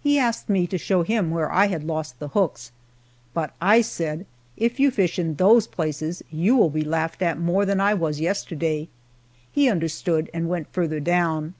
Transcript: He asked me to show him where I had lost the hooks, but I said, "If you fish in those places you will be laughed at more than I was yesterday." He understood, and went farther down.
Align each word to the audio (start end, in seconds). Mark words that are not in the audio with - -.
He 0.00 0.16
asked 0.16 0.48
me 0.48 0.68
to 0.68 0.78
show 0.78 1.02
him 1.02 1.32
where 1.32 1.50
I 1.50 1.66
had 1.66 1.82
lost 1.82 2.20
the 2.20 2.28
hooks, 2.28 2.70
but 3.34 3.52
I 3.60 3.80
said, 3.80 4.24
"If 4.56 4.78
you 4.78 4.92
fish 4.92 5.18
in 5.18 5.34
those 5.34 5.66
places 5.66 6.22
you 6.30 6.54
will 6.54 6.70
be 6.70 6.84
laughed 6.84 7.20
at 7.20 7.36
more 7.40 7.66
than 7.66 7.80
I 7.80 7.92
was 7.92 8.20
yesterday." 8.20 8.86
He 9.50 9.68
understood, 9.68 10.30
and 10.32 10.48
went 10.48 10.72
farther 10.72 11.00
down. 11.00 11.54